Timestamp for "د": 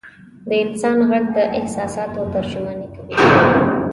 0.49-0.51, 1.37-1.37